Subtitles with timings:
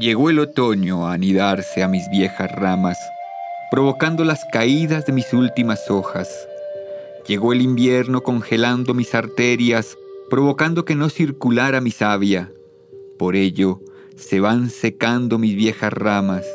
[0.00, 2.96] Llegó el otoño a anidarse a mis viejas ramas,
[3.70, 6.26] provocando las caídas de mis últimas hojas.
[7.26, 9.98] Llegó el invierno congelando mis arterias,
[10.30, 12.50] provocando que no circulara mi savia.
[13.18, 13.82] Por ello,
[14.16, 16.46] se van secando mis viejas ramas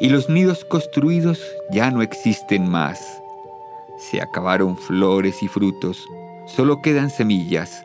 [0.00, 1.40] y los nidos construidos
[1.72, 3.00] ya no existen más.
[3.98, 6.06] Se acabaron flores y frutos,
[6.46, 7.84] solo quedan semillas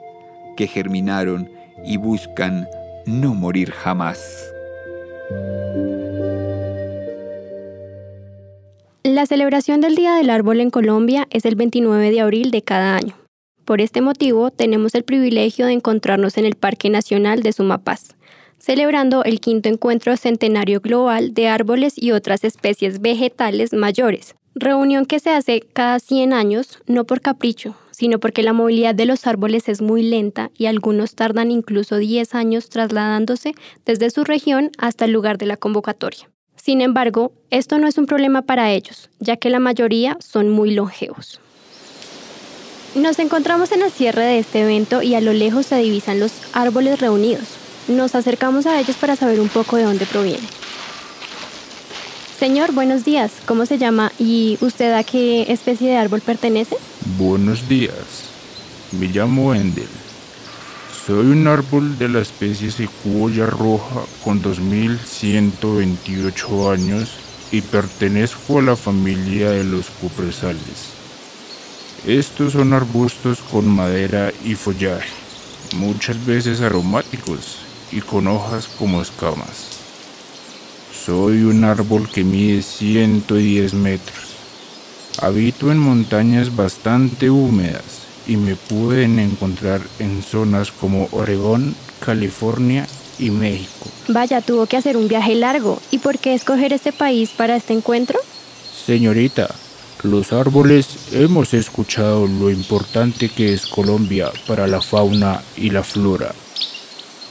[0.56, 1.50] que germinaron
[1.84, 2.68] y buscan
[3.08, 4.54] no morir jamás.
[9.04, 12.96] La celebración del Día del Árbol en Colombia es el 29 de abril de cada
[12.96, 13.16] año.
[13.66, 18.16] Por este motivo, tenemos el privilegio de encontrarnos en el Parque Nacional de Sumapaz,
[18.60, 25.20] celebrando el quinto encuentro centenario global de árboles y otras especies vegetales mayores, reunión que
[25.20, 29.70] se hace cada 100 años, no por capricho, sino porque la movilidad de los árboles
[29.70, 33.54] es muy lenta y algunos tardan incluso 10 años trasladándose
[33.86, 36.30] desde su región hasta el lugar de la convocatoria.
[36.56, 40.72] Sin embargo, esto no es un problema para ellos, ya que la mayoría son muy
[40.72, 41.40] longevos.
[42.96, 46.34] Nos encontramos en el cierre de este evento y a lo lejos se divisan los
[46.54, 47.48] árboles reunidos.
[47.88, 50.67] Nos acercamos a ellos para saber un poco de dónde provienen.
[52.40, 53.32] Señor, buenos días.
[53.48, 56.78] ¿Cómo se llama y usted a qué especie de árbol pertenece?
[57.18, 58.30] Buenos días.
[58.92, 59.90] Me llamo Endel.
[61.08, 67.16] Soy un árbol de la especie secuoya roja con 2128 años
[67.52, 70.92] y pertenezco a la familia de los cupresales.
[72.06, 75.10] Estos son arbustos con madera y follaje,
[75.76, 77.58] muchas veces aromáticos
[77.92, 79.77] y con hojas como escamas.
[81.08, 84.26] Soy un árbol que mide 110 metros.
[85.22, 92.86] Habito en montañas bastante húmedas y me pueden encontrar en zonas como Oregón, California
[93.18, 93.88] y México.
[94.10, 95.82] Vaya, tuvo que hacer un viaje largo.
[95.92, 98.20] ¿Y por qué escoger este país para este encuentro?
[98.86, 99.48] Señorita,
[100.04, 106.36] los árboles hemos escuchado lo importante que es Colombia para la fauna y la flora.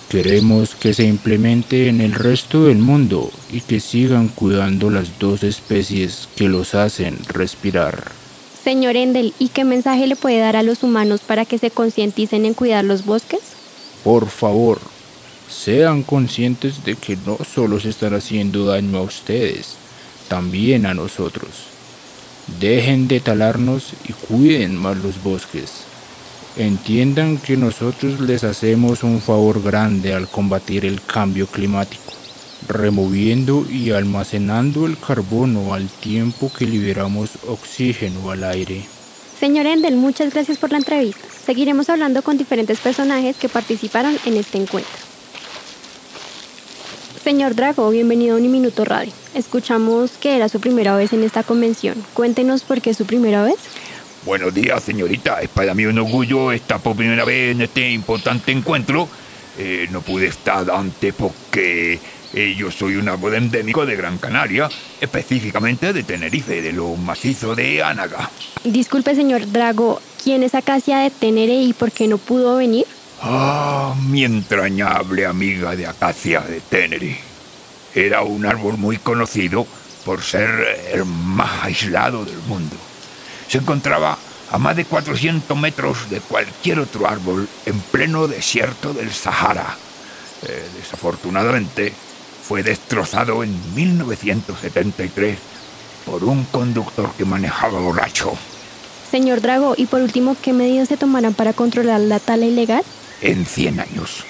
[0.09, 5.43] Queremos que se implemente en el resto del mundo y que sigan cuidando las dos
[5.43, 8.13] especies que los hacen respirar.
[8.63, 12.47] Señor Endel, ¿y qué mensaje le puede dar a los humanos para que se concienticen
[12.47, 13.41] en cuidar los bosques?
[14.05, 14.81] Por favor,
[15.49, 19.75] sean conscientes de que no solo se están haciendo daño a ustedes,
[20.29, 21.49] también a nosotros.
[22.61, 25.83] Dejen de talarnos y cuiden más los bosques.
[26.57, 32.15] Entiendan que nosotros les hacemos un favor grande al combatir el cambio climático,
[32.67, 38.87] removiendo y almacenando el carbono al tiempo que liberamos oxígeno al aire.
[39.39, 41.21] Señor Endel, muchas gracias por la entrevista.
[41.45, 44.97] Seguiremos hablando con diferentes personajes que participaron en este encuentro.
[47.23, 49.13] Señor Drago, bienvenido a Uniminuto Radio.
[49.35, 52.03] Escuchamos que era su primera vez en esta convención.
[52.15, 53.57] Cuéntenos por qué es su primera vez.
[54.27, 55.41] Buenos días, señorita.
[55.41, 59.09] Es para mí un orgullo estar por primera vez en este importante encuentro.
[59.57, 62.01] Eh, no pude estar antes porque
[62.35, 64.69] eh, yo soy un árbol endémico de Gran Canaria,
[65.01, 68.29] específicamente de Tenerife, de lo macizo de Ánaga.
[68.65, 72.85] Disculpe, señor Drago, ¿quién es Acacia de Tenerife y por qué no pudo venir?
[73.23, 77.21] Ah, mi entrañable amiga de Acacia de Tenerife.
[77.95, 79.69] Era un árbol muy conocido
[80.05, 80.51] por ser
[80.93, 82.77] el más aislado del mundo
[83.49, 84.19] se encontraba
[84.51, 89.77] a más de 400 metros de cualquier otro árbol en pleno desierto del Sahara.
[90.43, 91.93] Eh, desafortunadamente,
[92.47, 95.39] fue destrozado en 1973
[96.05, 98.35] por un conductor que manejaba borracho.
[99.11, 102.85] Señor Drago, y por último, ¿qué medidas se tomarán para controlar la tala ilegal?
[103.21, 104.25] En 100 años,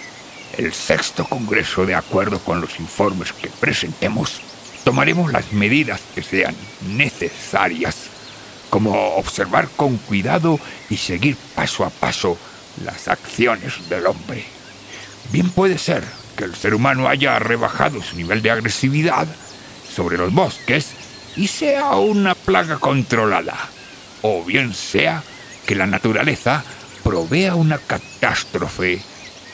[0.57, 4.41] el sexto Congreso, de acuerdo con los informes que presentemos,
[4.85, 6.55] tomaremos las medidas que sean
[6.89, 8.11] necesarias
[8.77, 10.61] como observar con cuidado
[10.91, 12.37] y seguir paso a paso
[12.85, 14.45] las acciones del hombre.
[15.33, 16.05] Bien puede ser
[16.37, 19.27] que el ser humano haya rebajado su nivel de agresividad
[19.91, 20.89] sobre los bosques
[21.37, 23.57] y sea una plaga controlada,
[24.21, 25.23] o bien sea
[25.65, 26.63] que la naturaleza
[27.03, 29.01] provea una catástrofe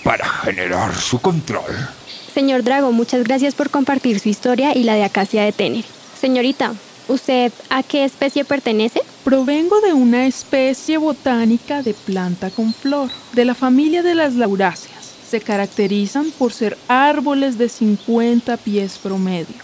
[0.03, 1.89] para generar su control.
[2.35, 5.85] Señor Drago, muchas gracias por compartir su historia y la de Acacia de Tener.
[6.21, 6.75] Señorita,
[7.09, 9.03] ¿Usted a qué especie pertenece?
[9.25, 15.13] Provengo de una especie botánica de planta con flor, de la familia de las lauráceas.
[15.29, 19.57] Se caracterizan por ser árboles de 50 pies promedio,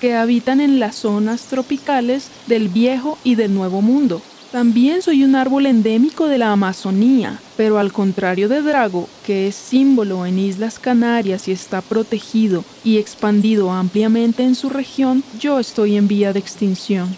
[0.00, 4.22] que habitan en las zonas tropicales del Viejo y del Nuevo Mundo.
[4.52, 9.56] También soy un árbol endémico de la Amazonía, pero al contrario de Drago, que es
[9.56, 15.96] símbolo en Islas Canarias y está protegido y expandido ampliamente en su región, yo estoy
[15.96, 17.08] en vía de extinción.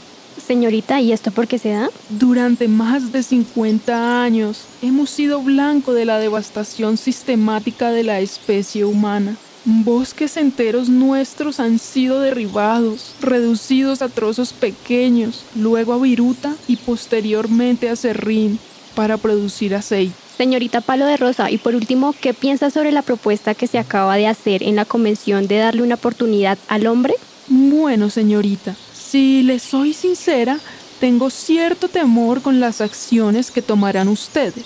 [0.44, 1.90] Señorita, ¿y esto por qué se da?
[2.08, 8.86] Durante más de 50 años hemos sido blanco de la devastación sistemática de la especie
[8.86, 9.36] humana.
[9.64, 17.90] Bosques enteros nuestros han sido derribados, reducidos a trozos pequeños, luego a viruta y posteriormente
[17.90, 18.58] a serrín
[18.94, 20.14] para producir aceite.
[20.36, 24.16] Señorita Palo de Rosa, y por último, ¿qué piensa sobre la propuesta que se acaba
[24.16, 27.14] de hacer en la convención de darle una oportunidad al hombre?
[27.48, 30.60] Bueno, señorita, si le soy sincera,
[31.00, 34.64] tengo cierto temor con las acciones que tomarán ustedes.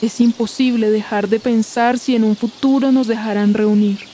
[0.00, 4.13] Es imposible dejar de pensar si en un futuro nos dejarán reunir.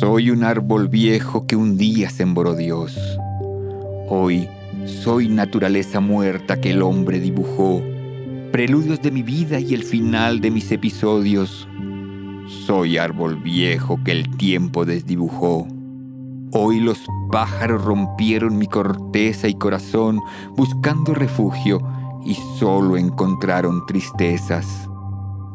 [0.00, 2.98] Soy un árbol viejo que un día sembró Dios.
[4.08, 4.48] Hoy
[4.86, 7.82] soy naturaleza muerta que el hombre dibujó,
[8.50, 11.68] preludios de mi vida y el final de mis episodios.
[12.64, 15.68] Soy árbol viejo que el tiempo desdibujó.
[16.52, 16.98] Hoy los
[17.30, 20.18] pájaros rompieron mi corteza y corazón
[20.56, 21.78] buscando refugio
[22.24, 24.66] y solo encontraron tristezas.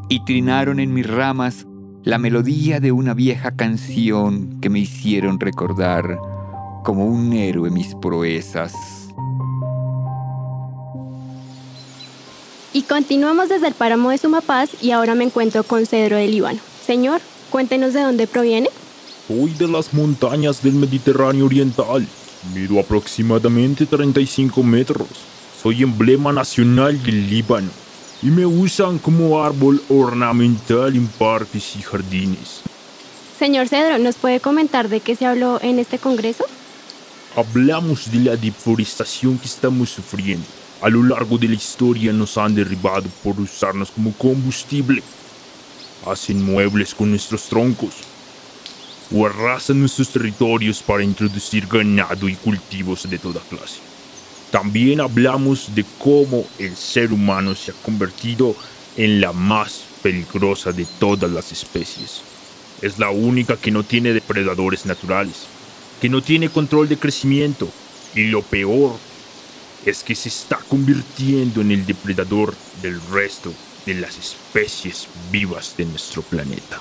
[0.07, 1.65] Y trinaron en mis ramas
[2.05, 6.19] la melodía de una vieja canción que me hicieron recordar
[6.83, 8.73] como un héroe mis proezas.
[12.73, 16.59] Y continuamos desde el páramo de Sumapaz y ahora me encuentro con Cedro del Líbano.
[16.85, 18.69] Señor, cuéntenos de dónde proviene.
[19.27, 22.05] Soy de las montañas del Mediterráneo Oriental.
[22.53, 25.07] Mido aproximadamente 35 metros.
[25.59, 27.84] Soy emblema nacional del Líbano
[28.21, 32.61] y me usan como árbol ornamental en parques y jardines.
[33.37, 36.45] Señor Cedro, ¿nos puede comentar de qué se habló en este congreso?
[37.35, 40.45] Hablamos de la deforestación que estamos sufriendo.
[40.81, 45.03] A lo largo de la historia nos han derribado por usarnos como combustible.
[46.05, 47.95] Hacen muebles con nuestros troncos.
[49.13, 53.94] O arrasan nuestros territorios para introducir ganado y cultivos de toda clase.
[54.55, 58.55] También hablamos de cómo el ser humano se ha convertido
[58.95, 62.21] en la más peligrosa de todas las especies.
[62.81, 65.47] Es la única que no tiene depredadores naturales,
[65.99, 67.67] que no tiene control de crecimiento
[68.15, 68.95] y lo peor
[69.85, 73.51] es que se está convirtiendo en el depredador del resto
[73.85, 76.79] de las especies vivas de nuestro planeta.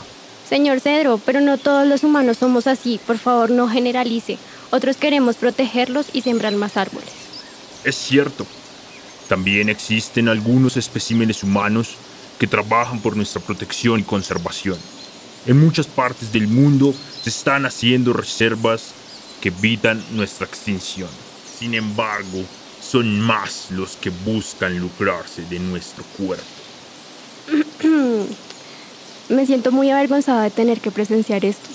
[0.49, 3.01] Señor Cedro, pero no todos los humanos somos así.
[3.05, 4.39] Por favor, no generalice.
[4.71, 7.24] Otros queremos protegerlos y sembrar más árboles.
[7.85, 8.47] Es cierto.
[9.29, 11.97] También existen algunos especímenes humanos
[12.39, 14.79] que trabajan por nuestra protección y conservación.
[15.47, 18.93] En muchas partes del mundo se están haciendo reservas
[19.41, 21.11] que evitan nuestra extinción.
[21.59, 22.45] Sin embargo,
[22.81, 26.45] son más los que buscan lucrarse de nuestro cuerpo.
[29.29, 31.69] Me siento muy avergonzada de tener que presenciar esto,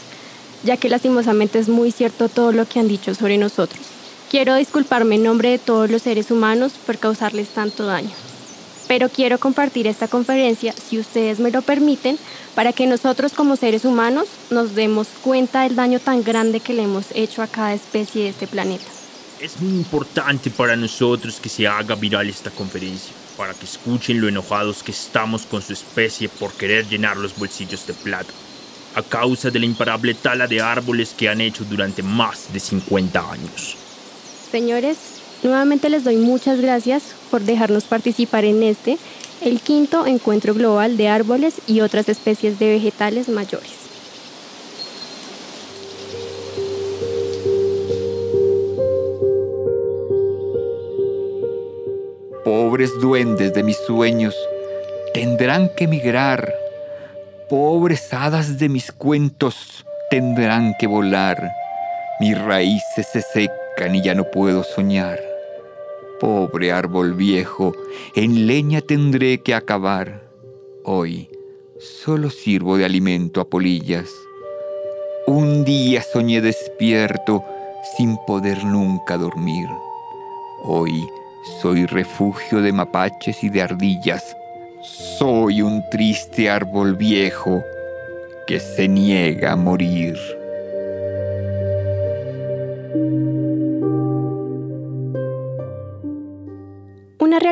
[0.63, 3.98] ya que lastimosamente es muy cierto todo lo que han dicho sobre nosotros.
[4.29, 8.11] Quiero disculparme en nombre de todos los seres humanos por causarles tanto daño.
[8.87, 12.19] Pero quiero compartir esta conferencia, si ustedes me lo permiten,
[12.53, 16.83] para que nosotros como seres humanos nos demos cuenta del daño tan grande que le
[16.83, 18.85] hemos hecho a cada especie de este planeta.
[19.39, 24.27] Es muy importante para nosotros que se haga viral esta conferencia, para que escuchen lo
[24.27, 28.31] enojados que estamos con su especie por querer llenar los bolsillos de plata,
[28.94, 33.31] a causa de la imparable tala de árboles que han hecho durante más de 50
[33.31, 33.88] años.
[34.51, 34.97] Señores,
[35.44, 38.97] nuevamente les doy muchas gracias por dejarnos participar en este,
[39.41, 43.73] el quinto encuentro global de árboles y otras especies de vegetales mayores.
[52.44, 54.35] Pobres duendes de mis sueños,
[55.13, 56.51] tendrán que emigrar.
[57.47, 61.51] Pobres hadas de mis cuentos, tendrán que volar.
[62.19, 65.19] Mis raíces se secan y ya no puedo soñar.
[66.19, 67.74] Pobre árbol viejo,
[68.14, 70.30] en leña tendré que acabar.
[70.83, 71.30] Hoy
[71.80, 74.09] solo sirvo de alimento a polillas.
[75.28, 77.44] Un día soñé despierto
[77.95, 79.69] sin poder nunca dormir.
[80.64, 81.07] Hoy
[81.62, 84.36] soy refugio de mapaches y de ardillas.
[85.18, 87.64] Soy un triste árbol viejo
[88.45, 90.18] que se niega a morir.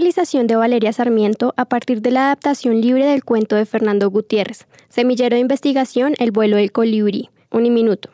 [0.07, 4.65] Realización de Valeria Sarmiento a partir de la adaptación libre del cuento de Fernando Gutiérrez.
[4.87, 7.29] Semillero de investigación El vuelo del colibrí.
[7.51, 8.09] Un minuto.